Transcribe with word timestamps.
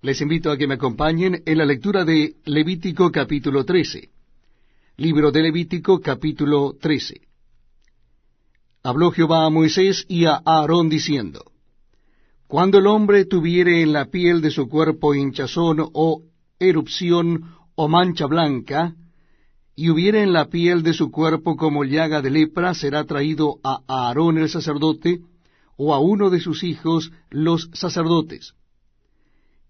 Les 0.00 0.20
invito 0.20 0.52
a 0.52 0.56
que 0.56 0.68
me 0.68 0.74
acompañen 0.74 1.42
en 1.44 1.58
la 1.58 1.64
lectura 1.64 2.04
de 2.04 2.36
Levítico 2.44 3.10
capítulo 3.10 3.64
13. 3.64 4.08
Libro 4.98 5.32
de 5.32 5.42
Levítico 5.42 5.98
capítulo 5.98 6.76
13. 6.80 7.20
Habló 8.84 9.10
Jehová 9.10 9.44
a 9.44 9.50
Moisés 9.50 10.04
y 10.08 10.26
a 10.26 10.40
Aarón 10.44 10.88
diciendo, 10.88 11.50
Cuando 12.46 12.78
el 12.78 12.86
hombre 12.86 13.24
tuviere 13.24 13.82
en 13.82 13.92
la 13.92 14.04
piel 14.04 14.40
de 14.40 14.52
su 14.52 14.68
cuerpo 14.68 15.16
hinchazón 15.16 15.78
o 15.80 16.22
erupción 16.60 17.56
o 17.74 17.88
mancha 17.88 18.26
blanca, 18.26 18.94
y 19.74 19.90
hubiere 19.90 20.22
en 20.22 20.32
la 20.32 20.44
piel 20.44 20.84
de 20.84 20.92
su 20.92 21.10
cuerpo 21.10 21.56
como 21.56 21.82
llaga 21.82 22.22
de 22.22 22.30
lepra, 22.30 22.72
será 22.72 23.02
traído 23.02 23.58
a 23.64 23.80
Aarón 23.88 24.38
el 24.38 24.48
sacerdote, 24.48 25.22
o 25.76 25.92
a 25.92 25.98
uno 25.98 26.30
de 26.30 26.38
sus 26.38 26.62
hijos 26.62 27.10
los 27.30 27.68
sacerdotes 27.72 28.54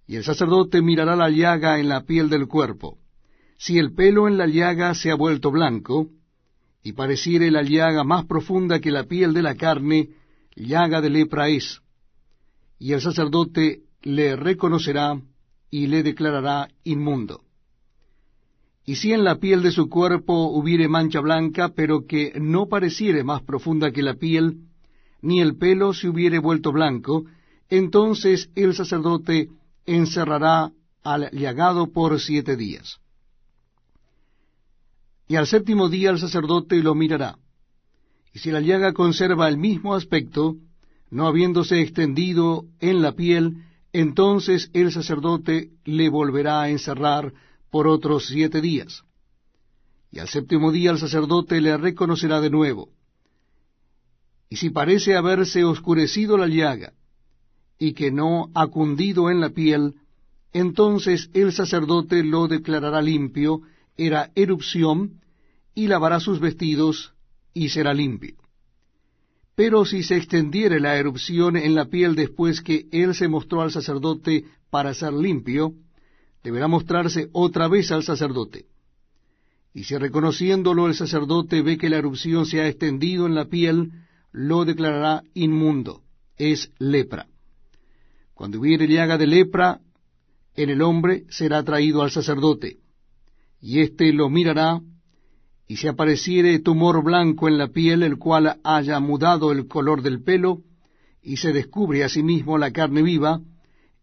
y 0.08 0.16
el 0.16 0.24
sacerdote 0.24 0.80
mirará 0.80 1.14
la 1.14 1.28
llaga 1.28 1.78
en 1.78 1.90
la 1.90 2.04
piel 2.04 2.30
del 2.30 2.48
cuerpo. 2.48 2.96
Si 3.58 3.78
el 3.78 3.92
pelo 3.92 4.26
en 4.26 4.38
la 4.38 4.46
llaga 4.46 4.94
se 4.94 5.10
ha 5.10 5.14
vuelto 5.14 5.50
blanco, 5.50 6.08
y 6.82 6.92
pareciere 6.92 7.50
la 7.50 7.62
llaga 7.62 8.04
más 8.04 8.24
profunda 8.24 8.80
que 8.80 8.90
la 8.90 9.04
piel 9.04 9.34
de 9.34 9.42
la 9.42 9.54
carne, 9.54 10.08
llaga 10.56 11.02
de 11.02 11.10
lepra 11.10 11.50
es. 11.50 11.82
Y 12.78 12.94
el 12.94 13.02
sacerdote 13.02 13.82
le 14.02 14.34
reconocerá 14.34 15.20
y 15.70 15.88
le 15.88 16.02
declarará 16.02 16.68
inmundo. 16.84 17.42
Y 18.86 18.94
si 18.94 19.12
en 19.12 19.24
la 19.24 19.38
piel 19.38 19.62
de 19.62 19.72
su 19.72 19.90
cuerpo 19.90 20.48
hubiere 20.48 20.88
mancha 20.88 21.20
blanca, 21.20 21.74
pero 21.76 22.06
que 22.06 22.32
no 22.40 22.66
pareciere 22.66 23.24
más 23.24 23.42
profunda 23.42 23.90
que 23.90 24.02
la 24.02 24.14
piel, 24.14 24.60
ni 25.20 25.42
el 25.42 25.58
pelo 25.58 25.92
se 25.92 26.08
hubiere 26.08 26.38
vuelto 26.38 26.72
blanco, 26.72 27.26
entonces 27.68 28.48
el 28.54 28.72
sacerdote 28.74 29.50
encerrará 29.88 30.70
al 31.02 31.30
llagado 31.32 31.92
por 31.92 32.20
siete 32.20 32.56
días. 32.56 32.98
Y 35.26 35.36
al 35.36 35.46
séptimo 35.46 35.88
día 35.88 36.10
el 36.10 36.18
sacerdote 36.18 36.82
lo 36.82 36.94
mirará. 36.94 37.38
Y 38.32 38.38
si 38.38 38.50
la 38.50 38.60
llaga 38.60 38.92
conserva 38.92 39.48
el 39.48 39.58
mismo 39.58 39.94
aspecto, 39.94 40.56
no 41.10 41.26
habiéndose 41.26 41.80
extendido 41.80 42.64
en 42.80 43.02
la 43.02 43.12
piel, 43.12 43.64
entonces 43.92 44.70
el 44.74 44.92
sacerdote 44.92 45.70
le 45.84 46.08
volverá 46.08 46.62
a 46.62 46.70
encerrar 46.70 47.32
por 47.70 47.86
otros 47.86 48.26
siete 48.26 48.60
días. 48.60 49.02
Y 50.10 50.18
al 50.18 50.28
séptimo 50.28 50.72
día 50.72 50.90
el 50.90 50.98
sacerdote 50.98 51.60
le 51.60 51.76
reconocerá 51.76 52.40
de 52.40 52.50
nuevo. 52.50 52.90
Y 54.50 54.56
si 54.56 54.70
parece 54.70 55.16
haberse 55.16 55.64
oscurecido 55.64 56.38
la 56.38 56.46
llaga, 56.46 56.94
y 57.78 57.92
que 57.92 58.10
no 58.10 58.50
ha 58.54 58.66
cundido 58.66 59.30
en 59.30 59.40
la 59.40 59.50
piel, 59.50 59.94
entonces 60.52 61.30
el 61.34 61.52
sacerdote 61.52 62.24
lo 62.24 62.48
declarará 62.48 63.00
limpio, 63.00 63.60
era 63.96 64.30
erupción, 64.34 65.20
y 65.74 65.86
lavará 65.86 66.18
sus 66.20 66.40
vestidos, 66.40 67.14
y 67.54 67.68
será 67.68 67.94
limpio. 67.94 68.34
Pero 69.54 69.84
si 69.84 70.02
se 70.02 70.16
extendiere 70.16 70.80
la 70.80 70.96
erupción 70.96 71.56
en 71.56 71.74
la 71.74 71.86
piel 71.86 72.14
después 72.14 72.60
que 72.60 72.86
él 72.92 73.14
se 73.14 73.28
mostró 73.28 73.62
al 73.62 73.72
sacerdote 73.72 74.44
para 74.70 74.94
ser 74.94 75.12
limpio, 75.12 75.74
deberá 76.42 76.68
mostrarse 76.68 77.28
otra 77.32 77.68
vez 77.68 77.90
al 77.90 78.02
sacerdote. 78.02 78.66
Y 79.74 79.84
si 79.84 79.96
reconociéndolo 79.96 80.86
el 80.86 80.94
sacerdote 80.94 81.62
ve 81.62 81.76
que 81.76 81.90
la 81.90 81.98
erupción 81.98 82.46
se 82.46 82.60
ha 82.60 82.68
extendido 82.68 83.26
en 83.26 83.34
la 83.34 83.46
piel, 83.46 83.92
lo 84.32 84.64
declarará 84.64 85.24
inmundo, 85.34 86.02
es 86.36 86.70
lepra. 86.78 87.26
Cuando 88.38 88.60
hubiere 88.60 88.86
llaga 88.86 89.18
de 89.18 89.26
lepra 89.26 89.80
en 90.54 90.70
el 90.70 90.80
hombre, 90.82 91.24
será 91.28 91.64
traído 91.64 92.02
al 92.02 92.12
sacerdote, 92.12 92.76
y 93.60 93.80
éste 93.80 94.12
lo 94.12 94.30
mirará, 94.30 94.80
y 95.66 95.74
si 95.74 95.88
apareciere 95.88 96.60
tumor 96.60 97.02
blanco 97.02 97.48
en 97.48 97.58
la 97.58 97.66
piel, 97.66 98.04
el 98.04 98.16
cual 98.16 98.60
haya 98.62 99.00
mudado 99.00 99.50
el 99.50 99.66
color 99.66 100.02
del 100.02 100.22
pelo, 100.22 100.62
y 101.20 101.38
se 101.38 101.52
descubre 101.52 102.04
asimismo 102.04 102.58
la 102.58 102.70
carne 102.70 103.02
viva, 103.02 103.40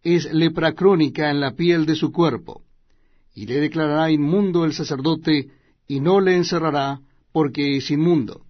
es 0.04 0.30
lepra 0.34 0.74
crónica 0.74 1.32
en 1.32 1.40
la 1.40 1.52
piel 1.52 1.86
de 1.86 1.96
su 1.96 2.12
cuerpo, 2.12 2.62
y 3.34 3.46
le 3.46 3.62
declarará 3.62 4.12
inmundo 4.12 4.66
el 4.66 4.74
sacerdote, 4.74 5.48
y 5.88 6.02
no 6.02 6.20
le 6.20 6.36
encerrará, 6.36 7.00
porque 7.32 7.78
es 7.78 7.90
inmundo. 7.90 8.45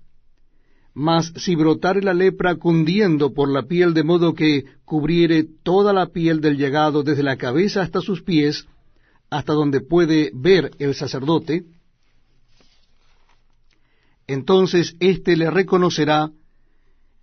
Mas 0.96 1.34
si 1.36 1.56
brotare 1.56 2.02
la 2.02 2.14
lepra 2.14 2.56
cundiendo 2.56 3.34
por 3.34 3.50
la 3.50 3.64
piel 3.64 3.94
de 3.94 4.06
modo 4.06 4.34
que 4.34 4.64
cubriere 4.86 5.44
toda 5.44 5.92
la 5.92 6.08
piel 6.08 6.40
del 6.40 6.58
llegado 6.58 7.04
desde 7.04 7.22
la 7.22 7.36
cabeza 7.36 7.82
hasta 7.82 8.00
sus 8.00 8.22
pies, 8.22 8.66
hasta 9.30 9.52
donde 9.52 9.82
puede 9.82 10.32
ver 10.34 10.72
el 10.80 10.96
sacerdote, 10.96 11.66
entonces 14.26 14.96
éste 15.02 15.36
le 15.36 15.52
reconocerá, 15.52 16.32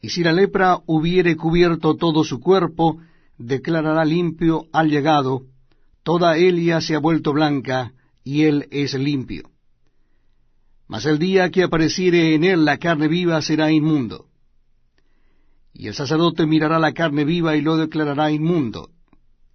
y 0.02 0.10
si 0.10 0.22
la 0.22 0.32
lepra 0.32 0.80
hubiere 0.84 1.34
cubierto 1.36 1.96
todo 1.96 2.24
su 2.24 2.40
cuerpo, 2.40 2.98
declarará 3.38 4.04
limpio 4.04 4.66
al 4.72 4.90
llegado, 4.90 5.44
toda 6.02 6.36
Elia 6.36 6.82
se 6.82 6.94
ha 6.94 6.98
vuelto 6.98 7.32
blanca, 7.32 7.94
y 8.22 8.42
él 8.42 8.68
es 8.70 8.92
limpio 8.92 9.51
mas 10.88 11.06
el 11.06 11.18
día 11.18 11.50
que 11.50 11.62
apareciere 11.62 12.34
en 12.34 12.44
él 12.44 12.64
la 12.64 12.78
carne 12.78 13.08
viva 13.08 13.40
será 13.42 13.70
inmundo. 13.70 14.26
Y 15.72 15.86
el 15.86 15.94
sacerdote 15.94 16.46
mirará 16.46 16.78
la 16.78 16.92
carne 16.92 17.24
viva 17.24 17.56
y 17.56 17.62
lo 17.62 17.76
declarará 17.76 18.30
inmundo. 18.30 18.90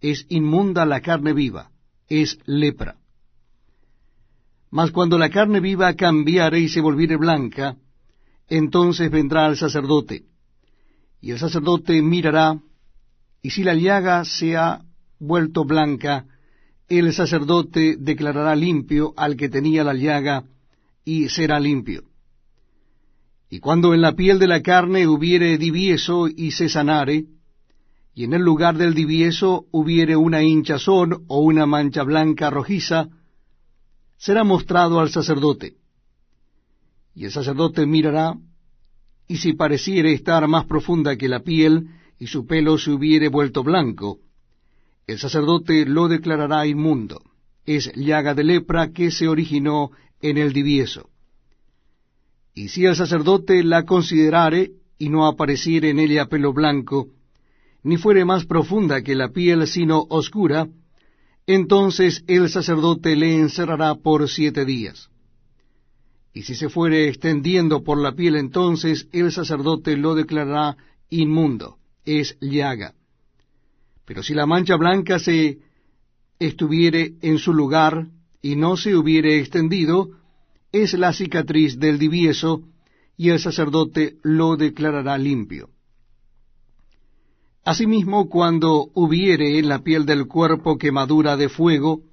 Es 0.02 0.26
inmunda 0.30 0.86
la 0.86 1.02
carne 1.02 1.34
viva, 1.34 1.72
es 2.08 2.40
lepra. 2.46 2.96
Mas 4.70 4.92
cuando 4.92 5.18
la 5.18 5.30
carne 5.30 5.60
viva 5.60 5.94
cambiare 5.94 6.60
y 6.60 6.70
se 6.70 6.82
volviere 6.82 7.18
blanca, 7.18 7.78
entonces 8.48 9.09
vendrá 9.12 9.46
al 9.46 9.58
sacerdote. 9.58 10.24
Y 11.22 11.32
el 11.32 11.40
sacerdote 11.40 12.02
mirará, 12.02 12.59
y 13.42 13.50
si 13.50 13.64
la 13.64 13.74
llaga 13.74 14.24
se 14.26 14.58
ha 14.58 14.82
vuelto 15.20 15.66
blanca, 15.66 16.26
el 16.88 17.14
sacerdote 17.14 17.98
declarará 18.00 18.56
limpio 18.56 19.14
al 19.18 19.36
que 19.36 19.50
tenía 19.50 19.84
la 19.84 19.94
llaga, 19.94 20.44
y 21.07 21.29
será 21.29 21.57
limpio. 21.57 22.03
Y 23.50 23.62
cuando 23.62 23.94
en 23.94 24.01
la 24.01 24.12
piel 24.12 24.40
de 24.40 24.47
la 24.47 24.62
carne 24.62 25.07
hubiere 25.07 25.57
divieso 25.57 26.28
y 26.28 26.51
se 26.51 26.68
sanare, 26.68 27.28
y 28.13 28.25
en 28.25 28.34
el 28.34 28.41
lugar 28.41 28.75
del 28.78 28.94
divieso 28.94 29.67
hubiere 29.72 30.17
una 30.17 30.44
hinchazón 30.44 31.23
o 31.28 31.40
una 31.40 31.66
mancha 31.66 32.03
blanca 32.03 32.50
rojiza, 32.50 33.07
será 34.17 34.44
mostrado 34.44 35.00
al 35.00 35.09
sacerdote. 35.09 35.78
Y 37.16 37.23
el 37.23 37.31
sacerdote 37.31 37.85
mirará, 37.85 38.35
y 39.29 39.38
si 39.38 39.53
pareciere 39.53 40.12
estar 40.12 40.46
más 40.50 40.66
profunda 40.66 41.16
que 41.16 41.29
la 41.29 41.40
piel, 41.40 41.88
y 42.19 42.28
su 42.28 42.46
pelo 42.46 42.78
se 42.78 42.91
hubiere 42.91 43.29
vuelto 43.29 43.63
blanco, 43.63 44.19
el 45.06 45.19
sacerdote 45.19 45.85
lo 45.85 46.09
declarará 46.09 46.67
inmundo. 46.67 47.22
Es 47.66 47.94
llaga 47.96 48.34
de 48.34 48.44
lepra 48.44 48.91
que 48.91 49.09
se 49.09 49.29
originó 49.29 49.91
en 50.22 50.38
el 50.38 50.53
divieso. 50.53 51.09
Y 52.53 52.69
si 52.69 52.85
el 52.85 52.95
sacerdote 52.95 53.63
la 53.63 53.83
considerare 53.83 54.72
y 54.97 55.09
no 55.09 55.28
apareciere 55.28 55.89
en 55.91 56.00
ella 56.00 56.25
pelo 56.25 56.53
blanco, 56.53 57.09
ni 57.83 57.97
fuere 57.97 58.25
más 58.25 58.45
profunda 58.45 59.01
que 59.01 59.16
la 59.16 59.29
piel, 59.29 59.67
sino 59.67 60.05
oscura, 60.09 60.67
entonces 61.45 62.23
el 62.28 62.50
sacerdote 62.50 63.16
le 63.16 63.35
encerrará 63.35 63.95
por 63.95 64.28
siete 64.28 64.66
días. 64.66 65.09
Y 66.34 66.44
si 66.44 66.55
se 66.55 66.69
fuere 66.69 67.07
extendiendo 67.07 67.84
por 67.84 67.97
la 67.97 68.13
piel, 68.13 68.35
entonces 68.35 69.07
el 69.11 69.31
sacerdote 69.31 69.95
lo 69.95 70.13
declarará 70.16 70.78
inmundo, 71.09 71.78
es 72.05 72.38
llaga. 72.41 72.94
Pero 74.05 74.23
si 74.23 74.34
la 74.34 74.45
mancha 74.45 74.75
blanca 74.75 75.19
se 75.19 75.59
estuviere 76.39 77.13
en 77.22 77.37
su 77.40 77.53
lugar, 77.53 78.08
y 78.47 78.55
no 78.55 78.78
se 78.78 78.96
hubiere 78.96 79.40
extendido, 79.40 80.11
es 80.72 80.94
la 80.94 81.11
cicatriz 81.11 81.78
del 81.79 81.99
divieso, 81.99 82.61
y 83.17 83.28
el 83.32 83.40
sacerdote 83.40 84.20
lo 84.23 84.55
declarará 84.55 85.17
limpio. 85.17 85.67
Asimismo, 87.66 88.29
cuando 88.29 88.90
hubiere 88.94 89.59
en 89.59 89.67
la 89.67 89.79
piel 89.79 90.05
del 90.05 90.28
cuerpo 90.28 90.78
quemadura 90.78 91.35
de 91.35 91.49
fuego, 91.49 92.03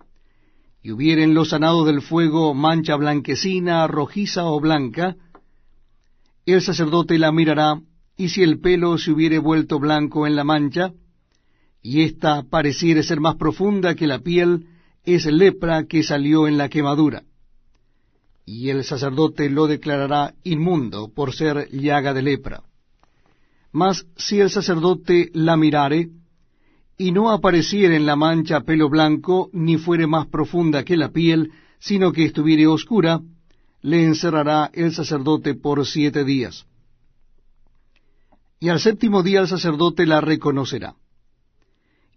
y 0.82 0.90
hubiere 0.90 1.22
en 1.22 1.34
lo 1.34 1.44
sanado 1.44 1.84
del 1.84 2.02
fuego 2.02 2.52
mancha 2.52 2.96
blanquecina, 2.96 3.86
rojiza 3.86 4.46
o 4.46 4.58
blanca, 4.58 5.14
el 6.46 6.62
sacerdote 6.62 7.16
la 7.16 7.30
mirará, 7.30 7.80
y 8.16 8.30
si 8.30 8.42
el 8.42 8.58
pelo 8.58 8.98
se 8.98 9.12
hubiere 9.12 9.38
vuelto 9.38 9.78
blanco 9.78 10.26
en 10.26 10.34
la 10.34 10.42
mancha, 10.42 10.94
y 11.80 12.00
ésta 12.00 12.42
pareciere 12.42 13.04
ser 13.04 13.20
más 13.20 13.36
profunda 13.36 13.94
que 13.94 14.08
la 14.08 14.18
piel, 14.18 14.66
es 15.04 15.26
lepra 15.26 15.84
que 15.84 16.02
salió 16.02 16.46
en 16.48 16.58
la 16.58 16.68
quemadura. 16.68 17.22
Y 18.46 18.70
el 18.70 18.84
sacerdote 18.84 19.48
lo 19.50 19.66
declarará 19.66 20.34
inmundo 20.44 21.12
por 21.14 21.34
ser 21.34 21.68
llaga 21.70 22.12
de 22.12 22.22
lepra. 22.22 22.62
Mas 23.72 24.06
si 24.16 24.40
el 24.40 24.50
sacerdote 24.50 25.30
la 25.32 25.56
mirare, 25.56 26.10
y 26.96 27.10
no 27.10 27.30
apareciere 27.30 27.96
en 27.96 28.06
la 28.06 28.16
mancha 28.16 28.60
pelo 28.60 28.88
blanco, 28.88 29.50
ni 29.52 29.78
fuere 29.78 30.06
más 30.06 30.26
profunda 30.26 30.84
que 30.84 30.96
la 30.96 31.10
piel, 31.10 31.50
sino 31.80 32.12
que 32.12 32.24
estuviere 32.24 32.66
oscura, 32.66 33.20
le 33.82 34.04
encerrará 34.04 34.70
el 34.72 34.92
sacerdote 34.92 35.54
por 35.54 35.84
siete 35.86 36.24
días. 36.24 36.66
Y 38.60 38.68
al 38.68 38.80
séptimo 38.80 39.22
día 39.22 39.40
el 39.40 39.48
sacerdote 39.48 40.06
la 40.06 40.20
reconocerá. 40.20 40.94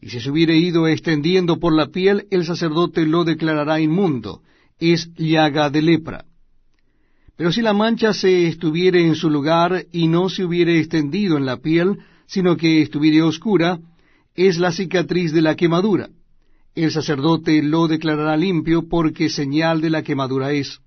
Y 0.02 0.10
si 0.10 0.20
se 0.20 0.30
hubiere 0.30 0.58
ido 0.58 0.88
extendiendo 0.88 1.60
por 1.60 1.74
la 1.74 1.88
piel, 1.88 2.28
el 2.30 2.46
sacerdote 2.46 3.06
lo 3.06 3.24
declarará 3.24 3.80
inmundo, 3.80 4.42
es 4.80 5.12
llaga 5.16 5.70
de 5.70 5.82
lepra. 5.82 6.26
Pero 7.36 7.52
si 7.52 7.62
la 7.62 7.74
mancha 7.74 8.14
se 8.14 8.48
estuviere 8.48 9.06
en 9.06 9.16
su 9.16 9.30
lugar 9.30 9.86
y 9.92 10.08
no 10.08 10.30
se 10.30 10.44
hubiere 10.44 10.80
extendido 10.80 11.38
en 11.38 11.46
la 11.46 11.58
piel, 11.58 12.00
sino 12.26 12.58
que 12.58 12.82
estuviere 12.82 13.22
oscura, 13.22 13.80
es 14.36 14.58
la 14.58 14.72
cicatriz 14.72 15.34
de 15.34 15.42
la 15.42 15.56
quemadura. 15.56 16.10
El 16.76 16.92
sacerdote 16.92 17.64
lo 17.64 17.88
declarará 17.88 18.38
limpio 18.38 18.88
porque 18.88 19.30
señal 19.30 19.82
de 19.82 19.90
la 19.90 20.04
quemadura 20.04 20.52
es. 20.52 20.80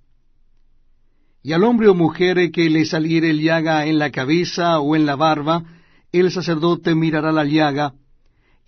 Y 1.42 1.52
al 1.52 1.64
hombre 1.64 1.88
o 1.88 1.94
mujer 1.94 2.50
que 2.52 2.68
le 2.68 2.84
saliere 2.84 3.34
llaga 3.36 3.86
en 3.86 3.98
la 3.98 4.10
cabeza 4.10 4.78
o 4.78 4.94
en 4.94 5.06
la 5.06 5.16
barba, 5.16 5.64
el 6.12 6.30
sacerdote 6.30 6.94
mirará 6.94 7.32
la 7.32 7.44
llaga, 7.44 7.94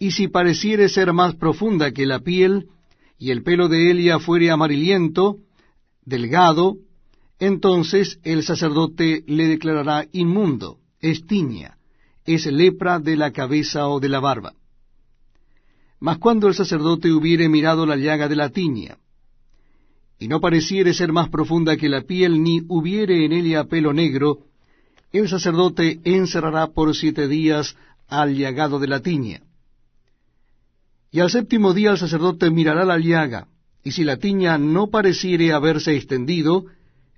y 0.02 0.10
si 0.10 0.26
pareciere 0.26 0.88
ser 0.88 1.12
más 1.12 1.36
profunda 1.36 1.92
que 1.92 2.06
la 2.06 2.18
piel, 2.18 2.66
y 3.20 3.30
el 3.30 3.44
pelo 3.44 3.68
de 3.68 3.88
ella 3.88 4.18
fuere 4.18 4.50
amarillento, 4.50 5.36
delgado, 6.04 6.78
entonces 7.38 8.18
el 8.24 8.42
sacerdote 8.42 9.22
le 9.28 9.46
declarará 9.46 10.08
inmundo, 10.10 10.78
es 10.98 11.24
tiña, 11.24 11.78
es 12.24 12.46
lepra 12.46 12.98
de 12.98 13.16
la 13.16 13.30
cabeza 13.30 13.86
o 13.86 14.00
de 14.00 14.08
la 14.08 14.18
barba. 14.18 14.54
Mas 16.00 16.18
cuando 16.18 16.48
el 16.48 16.54
sacerdote 16.54 17.12
hubiere 17.12 17.48
mirado 17.48 17.86
la 17.86 17.94
llaga 17.94 18.26
de 18.26 18.34
la 18.34 18.48
tiña, 18.48 18.98
y 20.18 20.26
no 20.26 20.40
pareciere 20.40 20.94
ser 20.94 21.12
más 21.12 21.28
profunda 21.28 21.76
que 21.76 21.88
la 21.88 22.00
piel, 22.00 22.42
ni 22.42 22.60
hubiere 22.66 23.24
en 23.24 23.32
ella 23.32 23.66
pelo 23.66 23.92
negro, 23.92 24.40
el 25.12 25.28
sacerdote 25.28 26.00
encerrará 26.02 26.72
por 26.72 26.92
siete 26.96 27.28
días 27.28 27.76
al 28.08 28.34
llagado 28.34 28.80
de 28.80 28.88
la 28.88 28.98
tiña. 28.98 29.42
Y 31.12 31.20
al 31.20 31.30
séptimo 31.30 31.74
día 31.74 31.92
el 31.92 31.98
sacerdote 31.98 32.50
mirará 32.50 32.84
la 32.84 32.98
llaga, 32.98 33.46
y 33.84 33.92
si 33.92 34.02
la 34.02 34.16
tiña 34.16 34.58
no 34.58 34.88
pareciere 34.88 35.52
haberse 35.52 35.94
extendido, 35.94 36.64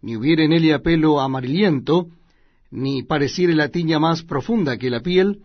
ni 0.03 0.17
hubiere 0.17 0.45
en 0.45 0.53
ella 0.53 0.81
pelo 0.81 1.21
amarillento, 1.21 2.09
ni 2.71 3.03
pareciere 3.03 3.55
la 3.55 3.71
tiña 3.71 3.99
más 3.99 4.23
profunda 4.23 4.77
que 4.77 4.91
la 4.91 5.01
piel, 5.01 5.45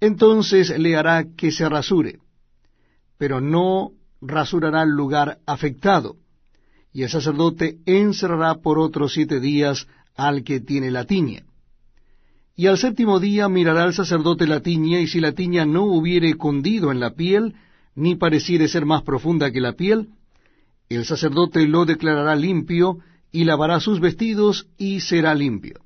entonces 0.00 0.78
le 0.78 0.96
hará 0.96 1.26
que 1.36 1.50
se 1.50 1.68
rasure 1.68 2.20
pero 3.20 3.42
no 3.42 3.90
rasurará 4.22 4.82
el 4.82 4.88
lugar 4.88 5.40
afectado, 5.44 6.16
y 6.90 7.02
el 7.02 7.10
sacerdote 7.10 7.76
encerrará 7.84 8.62
por 8.62 8.78
otros 8.78 9.12
siete 9.12 9.40
días 9.40 9.86
al 10.16 10.42
que 10.42 10.60
tiene 10.60 10.90
la 10.90 11.04
tiña. 11.04 11.44
Y 12.56 12.66
al 12.66 12.78
séptimo 12.78 13.20
día 13.20 13.46
mirará 13.50 13.84
el 13.84 13.92
sacerdote 13.92 14.46
la 14.46 14.60
tiña, 14.60 15.00
y 15.00 15.06
si 15.06 15.20
la 15.20 15.32
tiña 15.32 15.66
no 15.66 15.84
hubiere 15.84 16.32
cundido 16.32 16.90
en 16.90 16.98
la 16.98 17.10
piel, 17.10 17.56
ni 17.94 18.16
pareciere 18.16 18.68
ser 18.68 18.86
más 18.86 19.02
profunda 19.02 19.50
que 19.50 19.60
la 19.60 19.72
piel, 19.72 20.08
el 20.88 21.04
sacerdote 21.04 21.66
lo 21.66 21.84
declarará 21.84 22.34
limpio, 22.34 22.98
y 23.32 23.44
lavará 23.44 23.78
sus 23.78 24.00
vestidos, 24.00 24.66
y 24.76 25.00
será 25.00 25.34
limpio. 25.34 25.80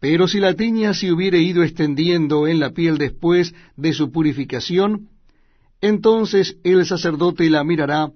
Pero 0.00 0.26
si 0.26 0.40
la 0.40 0.54
tiña 0.54 0.92
se 0.92 1.12
hubiere 1.12 1.40
ido 1.40 1.62
extendiendo 1.62 2.48
en 2.48 2.58
la 2.58 2.70
piel 2.70 2.98
después 2.98 3.54
de 3.76 3.92
su 3.92 4.10
purificación, 4.10 5.08
entonces 5.80 6.58
el 6.64 6.84
sacerdote 6.84 7.48
la 7.48 7.62
mirará, 7.64 8.10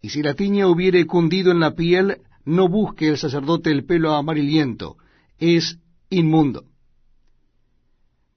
y 0.00 0.10
si 0.10 0.22
la 0.22 0.34
tiña 0.34 0.68
hubiere 0.68 1.04
cundido 1.06 1.50
en 1.50 1.60
la 1.60 1.74
piel, 1.74 2.18
no 2.44 2.68
busque 2.68 3.08
el 3.08 3.18
sacerdote 3.18 3.70
el 3.70 3.84
pelo 3.84 4.14
amarillento, 4.14 4.96
es 5.38 5.78
inmundo. 6.08 6.64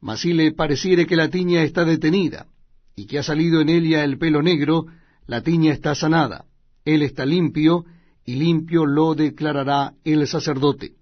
Mas 0.02 0.22
si 0.22 0.34
le 0.34 0.52
pareciere 0.52 1.06
que 1.06 1.16
la 1.16 1.30
tiña 1.30 1.64
está 1.64 1.86
detenida, 1.86 2.48
y 2.96 3.06
que 3.06 3.20
ha 3.20 3.24
salido 3.24 3.62
en 3.62 3.70
ella 3.70 4.04
el 4.04 4.18
pelo 4.18 4.42
negro, 4.42 4.86
la 5.26 5.42
tiña 5.42 5.74
está 5.74 5.96
sanada, 5.96 6.46
él 6.86 7.02
está 7.02 7.26
limpio, 7.26 7.86
y 8.26 8.36
limpio 8.36 8.86
lo 8.86 9.16
declarará 9.16 9.94
el 10.04 10.28
sacerdote. 10.28 10.96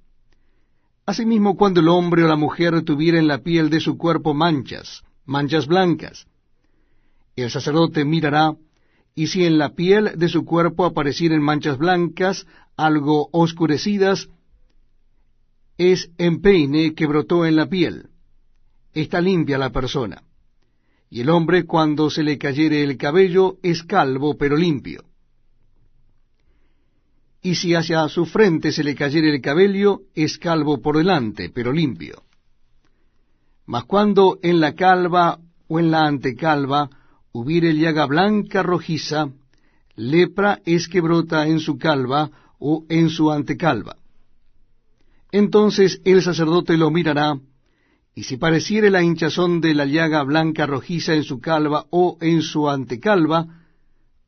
Asimismo, 1.05 1.55
cuando 1.55 1.79
el 1.79 1.87
hombre 1.87 2.23
o 2.23 2.27
la 2.27 2.35
mujer 2.35 2.81
tuviera 2.83 3.19
en 3.19 3.27
la 3.27 3.39
piel 3.39 3.69
de 3.69 3.79
su 3.79 3.97
cuerpo 3.97 4.33
manchas, 4.33 5.03
manchas 5.25 5.67
blancas, 5.67 6.27
el 7.35 7.49
sacerdote 7.49 8.05
mirará, 8.05 8.55
y 9.15 9.27
si 9.27 9.45
en 9.45 9.57
la 9.57 9.73
piel 9.75 10.11
de 10.15 10.29
su 10.29 10.45
cuerpo 10.45 10.85
aparecieren 10.85 11.41
manchas 11.41 11.77
blancas, 11.77 12.45
algo 12.77 13.29
oscurecidas, 13.31 14.29
es 15.77 16.11
empeine 16.17 16.93
que 16.93 17.07
brotó 17.07 17.45
en 17.45 17.55
la 17.55 17.67
piel. 17.67 18.09
Está 18.93 19.19
limpia 19.21 19.57
la 19.57 19.71
persona. 19.71 20.23
Y 21.13 21.19
el 21.19 21.29
hombre 21.29 21.65
cuando 21.65 22.09
se 22.09 22.23
le 22.23 22.37
cayere 22.37 22.83
el 22.83 22.95
cabello 22.95 23.57
es 23.61 23.83
calvo 23.83 24.37
pero 24.37 24.55
limpio. 24.55 25.03
Y 27.41 27.55
si 27.55 27.75
hacia 27.75 28.07
su 28.07 28.25
frente 28.25 28.71
se 28.71 28.81
le 28.81 28.95
cayere 28.95 29.35
el 29.35 29.41
cabello, 29.41 30.03
es 30.15 30.37
calvo 30.37 30.81
por 30.81 30.97
delante, 30.97 31.49
pero 31.49 31.73
limpio. 31.73 32.23
Mas 33.65 33.83
cuando 33.83 34.39
en 34.41 34.61
la 34.61 34.73
calva 34.73 35.37
o 35.67 35.79
en 35.79 35.91
la 35.91 36.07
antecalva 36.07 36.89
hubiere 37.33 37.75
llaga 37.75 38.05
blanca 38.05 38.63
rojiza, 38.63 39.31
lepra 39.95 40.61
es 40.65 40.87
que 40.87 41.01
brota 41.01 41.45
en 41.45 41.59
su 41.59 41.77
calva 41.77 42.31
o 42.57 42.85
en 42.87 43.09
su 43.09 43.29
antecalva. 43.31 43.97
Entonces 45.29 45.99
el 46.05 46.21
sacerdote 46.21 46.77
lo 46.77 46.89
mirará, 46.89 47.37
y 48.13 48.23
si 48.23 48.37
pareciere 48.37 48.89
la 48.89 49.01
hinchazón 49.01 49.61
de 49.61 49.73
la 49.73 49.85
llaga 49.85 50.23
blanca 50.23 50.65
rojiza 50.65 51.13
en 51.13 51.23
su 51.23 51.39
calva 51.39 51.85
o 51.91 52.17
en 52.19 52.41
su 52.41 52.69
antecalva, 52.69 53.61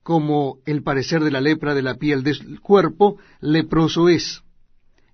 como 0.04 0.58
el 0.66 0.84
parecer 0.84 1.24
de 1.24 1.32
la 1.32 1.42
lepra 1.42 1.74
de 1.74 1.82
la 1.82 1.96
piel 1.96 2.24
del 2.24 2.60
cuerpo, 2.62 3.18
leproso 3.42 4.10
es. 4.10 4.42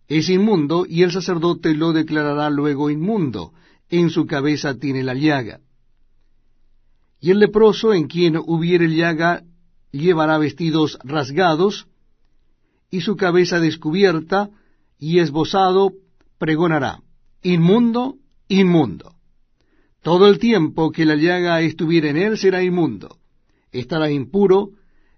Es 0.08 0.30
inmundo, 0.30 0.86
y 0.88 1.04
el 1.04 1.12
sacerdote 1.12 1.74
lo 1.76 1.94
declarará 1.94 2.50
luego 2.50 2.90
inmundo, 2.90 3.54
en 3.90 4.10
su 4.10 4.26
cabeza 4.26 4.76
tiene 4.76 5.04
la 5.04 5.14
llaga. 5.14 5.62
Y 7.20 7.32
el 7.32 7.40
leproso 7.40 7.94
en 7.94 8.08
quien 8.08 8.38
hubiere 8.38 8.88
llaga 8.88 9.44
llevará 9.92 10.38
vestidos 10.38 10.98
rasgados, 11.04 11.88
y 12.92 13.02
su 13.02 13.16
cabeza 13.16 13.60
descubierta, 13.60 14.50
y 14.98 15.20
esbozado 15.20 15.94
pregonará, 16.40 17.02
inmundo, 17.44 18.16
inmundo. 18.50 19.14
Todo 20.02 20.28
el 20.28 20.40
tiempo 20.40 20.92
que 20.92 21.06
la 21.06 21.16
llaga 21.16 21.62
estuviere 21.62 22.10
en 22.10 22.18
él 22.18 22.38
será 22.38 22.64
inmundo, 22.64 23.18
estará 23.72 24.12
impuro, 24.12 24.72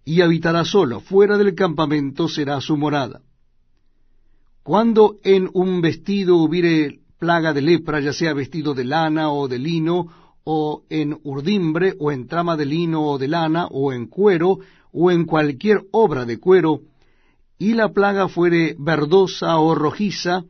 y 0.04 0.22
habitará 0.22 0.66
solo, 0.66 1.00
fuera 1.00 1.38
del 1.38 1.56
campamento 1.56 2.28
será 2.28 2.60
su 2.62 2.76
morada. 2.78 3.22
Cuando 4.64 5.18
en 5.24 5.50
un 5.54 5.82
vestido 5.82 6.38
hubiere 6.38 7.00
plaga 7.20 7.54
de 7.54 7.62
lepra, 7.62 8.00
ya 8.00 8.14
sea 8.14 8.34
vestido 8.34 8.74
de 8.74 8.84
lana 8.84 9.32
o 9.32 9.48
de 9.48 9.60
lino, 9.60 10.08
o 10.44 10.84
en 10.90 11.20
urdimbre, 11.24 11.94
o 12.00 12.12
en 12.12 12.28
trama 12.28 12.58
de 12.58 12.66
lino 12.66 13.04
o 13.04 13.18
de 13.18 13.28
lana, 13.28 13.68
o 13.68 13.94
en 13.94 14.08
cuero, 14.08 14.60
o 14.92 15.12
en 15.12 15.26
cualquier 15.26 15.84
obra 15.92 16.26
de 16.26 16.40
cuero, 16.40 16.82
y 17.60 17.74
la 17.74 17.90
plaga 17.90 18.28
fuere 18.28 18.76
verdosa 18.80 19.58
o 19.60 19.76
rojiza, 19.76 20.46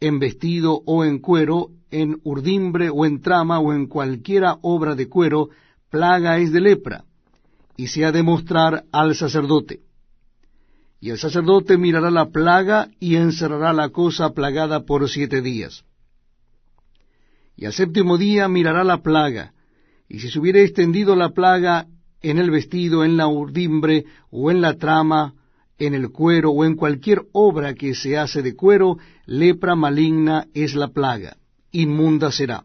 en 0.00 0.18
vestido 0.18 0.82
o 0.86 1.04
en 1.04 1.20
cuero, 1.20 1.70
en 1.90 2.20
urdimbre 2.24 2.90
o 2.90 3.06
en 3.06 3.20
trama 3.20 3.58
o 3.60 3.72
en 3.72 3.86
cualquiera 3.86 4.58
obra 4.62 4.94
de 4.94 5.08
cuero, 5.08 5.50
plaga 5.90 6.38
es 6.38 6.52
de 6.52 6.60
lepra, 6.60 7.04
y 7.76 7.88
se 7.88 8.04
ha 8.04 8.12
de 8.12 8.22
mostrar 8.22 8.84
al 8.92 9.14
sacerdote. 9.14 9.80
Y 11.00 11.10
el 11.10 11.18
sacerdote 11.18 11.78
mirará 11.78 12.10
la 12.10 12.30
plaga 12.30 12.88
y 12.98 13.16
encerrará 13.16 13.72
la 13.72 13.90
cosa 13.90 14.30
plagada 14.30 14.84
por 14.84 15.08
siete 15.08 15.40
días 15.42 15.84
y 17.58 17.66
al 17.66 17.72
séptimo 17.72 18.16
día 18.18 18.46
mirará 18.46 18.84
la 18.84 19.02
plaga, 19.02 19.52
y 20.08 20.20
si 20.20 20.30
se 20.30 20.38
hubiere 20.38 20.62
extendido 20.62 21.16
la 21.16 21.30
plaga 21.30 21.88
en 22.22 22.38
el 22.38 22.52
vestido, 22.52 23.04
en 23.04 23.16
la 23.16 23.26
urdimbre, 23.26 24.04
o 24.30 24.52
en 24.52 24.60
la 24.60 24.74
trama, 24.74 25.34
en 25.76 25.92
el 25.92 26.10
cuero, 26.10 26.52
o 26.52 26.64
en 26.64 26.76
cualquier 26.76 27.22
obra 27.32 27.74
que 27.74 27.96
se 27.96 28.16
hace 28.16 28.42
de 28.42 28.54
cuero, 28.54 28.98
lepra 29.26 29.74
maligna 29.74 30.46
es 30.54 30.76
la 30.76 30.88
plaga, 30.88 31.37
inmunda 31.72 32.32
será. 32.32 32.64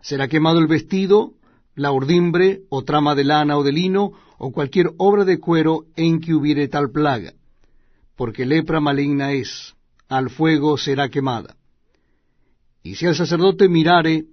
Será 0.00 0.28
quemado 0.28 0.58
el 0.58 0.66
vestido, 0.66 1.32
la 1.74 1.92
urdimbre, 1.92 2.60
o 2.68 2.84
trama 2.84 3.14
de 3.14 3.24
lana 3.24 3.56
o 3.56 3.62
de 3.62 3.72
lino, 3.72 4.12
o 4.38 4.52
cualquier 4.52 4.90
obra 4.98 5.24
de 5.24 5.38
cuero 5.38 5.84
en 5.96 6.20
que 6.20 6.34
hubiere 6.34 6.68
tal 6.68 6.90
plaga, 6.90 7.32
porque 8.16 8.46
lepra 8.46 8.80
maligna 8.80 9.32
es, 9.32 9.74
al 10.08 10.30
fuego 10.30 10.78
será 10.78 11.08
quemada. 11.08 11.56
Y 12.82 12.94
si 12.94 13.06
el 13.06 13.14
sacerdote 13.14 13.68
mirare, 13.68 14.26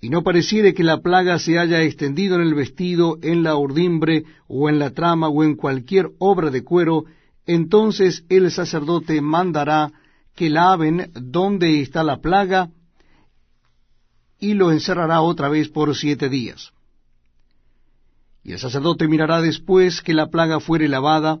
y 0.00 0.10
no 0.10 0.22
pareciere 0.22 0.74
que 0.74 0.82
la 0.82 1.00
plaga 1.00 1.38
se 1.38 1.58
haya 1.58 1.80
extendido 1.82 2.34
en 2.34 2.42
el 2.42 2.54
vestido, 2.54 3.18
en 3.22 3.42
la 3.44 3.56
urdimbre, 3.56 4.24
o 4.48 4.68
en 4.68 4.78
la 4.78 4.90
trama, 4.90 5.28
o 5.28 5.44
en 5.44 5.54
cualquier 5.54 6.10
obra 6.18 6.50
de 6.50 6.64
cuero, 6.64 7.04
entonces 7.46 8.24
el 8.28 8.50
sacerdote 8.50 9.20
mandará 9.20 9.92
que 10.34 10.50
laven 10.50 11.10
donde 11.14 11.80
está 11.80 12.02
la 12.02 12.20
plaga, 12.20 12.70
y 14.38 14.54
lo 14.54 14.72
encerrará 14.72 15.20
otra 15.20 15.48
vez 15.48 15.68
por 15.68 15.94
siete 15.94 16.28
días. 16.28 16.72
Y 18.42 18.52
el 18.52 18.58
sacerdote 18.58 19.06
mirará 19.06 19.40
después 19.40 20.02
que 20.02 20.14
la 20.14 20.28
plaga 20.30 20.58
fuere 20.58 20.88
lavada, 20.88 21.40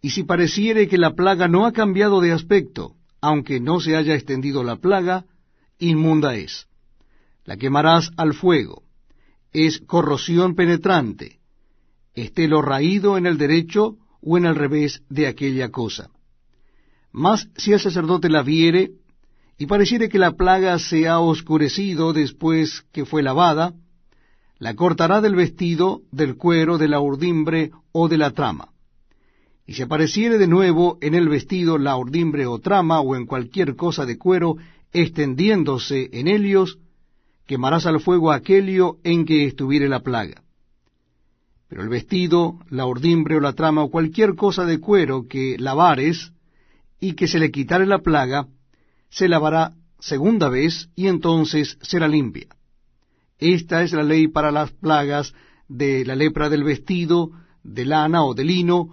y 0.00 0.10
si 0.10 0.22
pareciere 0.22 0.86
que 0.86 0.98
la 0.98 1.14
plaga 1.14 1.48
no 1.48 1.66
ha 1.66 1.72
cambiado 1.72 2.20
de 2.20 2.32
aspecto, 2.32 2.94
aunque 3.20 3.58
no 3.58 3.80
se 3.80 3.96
haya 3.96 4.14
extendido 4.14 4.62
la 4.62 4.76
plaga, 4.76 5.24
inmunda 5.78 6.36
es. 6.36 6.68
La 7.44 7.56
quemarás 7.56 8.12
al 8.16 8.34
fuego. 8.34 8.82
Es 9.52 9.80
corrosión 9.80 10.54
penetrante. 10.54 11.40
Esté 12.14 12.46
lo 12.46 12.62
raído 12.62 13.16
en 13.16 13.26
el 13.26 13.38
derecho 13.38 13.96
o 14.20 14.38
en 14.38 14.44
el 14.44 14.54
revés 14.54 15.02
de 15.08 15.26
aquella 15.26 15.70
cosa. 15.70 16.10
Mas 17.18 17.48
si 17.56 17.72
el 17.72 17.80
sacerdote 17.80 18.28
la 18.28 18.44
viere, 18.44 18.92
y 19.58 19.66
pareciere 19.66 20.08
que 20.08 20.20
la 20.20 20.36
plaga 20.36 20.78
se 20.78 21.08
ha 21.08 21.18
oscurecido 21.18 22.12
después 22.12 22.84
que 22.92 23.04
fue 23.04 23.24
lavada, 23.24 23.74
la 24.60 24.76
cortará 24.76 25.20
del 25.20 25.34
vestido, 25.34 26.02
del 26.12 26.36
cuero, 26.36 26.78
de 26.78 26.86
la 26.86 27.00
urdimbre 27.00 27.72
o 27.90 28.08
de 28.08 28.18
la 28.18 28.30
trama. 28.30 28.68
Y 29.66 29.72
si 29.72 29.82
apareciere 29.82 30.38
de 30.38 30.46
nuevo 30.46 30.96
en 31.00 31.16
el 31.16 31.28
vestido 31.28 31.76
la 31.76 31.96
urdimbre 31.96 32.46
o 32.46 32.60
trama 32.60 33.00
o 33.00 33.16
en 33.16 33.26
cualquier 33.26 33.74
cosa 33.74 34.06
de 34.06 34.16
cuero 34.16 34.56
extendiéndose 34.92 36.10
en 36.12 36.28
ellos, 36.28 36.78
quemarás 37.48 37.86
al 37.86 37.98
fuego 37.98 38.30
aquello 38.30 38.98
en 39.02 39.24
que 39.24 39.44
estuviere 39.44 39.88
la 39.88 40.04
plaga. 40.04 40.44
Pero 41.68 41.82
el 41.82 41.88
vestido, 41.88 42.60
la 42.70 42.86
urdimbre 42.86 43.38
o 43.38 43.40
la 43.40 43.54
trama 43.54 43.82
o 43.82 43.90
cualquier 43.90 44.36
cosa 44.36 44.64
de 44.64 44.78
cuero 44.78 45.26
que 45.28 45.56
lavares 45.58 46.32
y 47.00 47.14
que 47.14 47.28
se 47.28 47.38
le 47.38 47.50
quitare 47.50 47.86
la 47.86 48.00
plaga, 48.00 48.48
se 49.08 49.28
lavará 49.28 49.74
segunda 49.98 50.48
vez 50.48 50.88
y 50.94 51.06
entonces 51.06 51.78
será 51.82 52.08
limpia. 52.08 52.48
Esta 53.38 53.82
es 53.82 53.92
la 53.92 54.02
ley 54.02 54.28
para 54.28 54.50
las 54.50 54.72
plagas 54.72 55.32
de 55.68 56.04
la 56.04 56.16
lepra 56.16 56.48
del 56.48 56.64
vestido, 56.64 57.30
de 57.62 57.84
lana 57.84 58.24
o 58.24 58.34
de 58.34 58.44
lino, 58.44 58.88